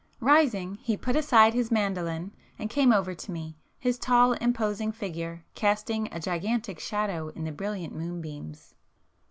Rising, 0.19 0.79
he 0.81 0.97
put 0.97 1.15
aside 1.15 1.53
his 1.53 1.69
mandoline 1.69 2.31
and 2.57 2.71
[p 2.71 2.73
379] 2.73 2.73
came 2.73 2.91
over 2.91 3.13
to 3.13 3.31
me, 3.31 3.55
his 3.77 3.99
tall 3.99 4.33
imposing 4.33 4.91
figure 4.91 5.45
casting 5.53 6.09
a 6.11 6.19
gigantic 6.19 6.79
shadow 6.79 7.27
in 7.35 7.43
the 7.43 7.51
brilliant 7.51 7.93
moonbeams. 7.95 8.73